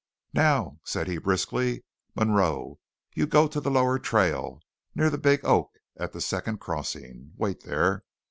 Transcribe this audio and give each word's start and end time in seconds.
"Now," 0.33 0.79
said 0.83 1.07
he 1.07 1.19
briskly, 1.19 1.83
"Munroe, 2.15 2.79
you 3.13 3.27
go 3.27 3.47
to 3.47 3.59
the 3.59 3.69
lower 3.69 3.99
trail, 3.99 4.59
near 4.95 5.11
the 5.11 5.19
big 5.19 5.45
oak 5.45 5.77
at 5.95 6.11
the 6.11 6.21
second 6.21 6.59
crossing. 6.59 7.33
Wait 7.37 7.61
there. 7.65 8.03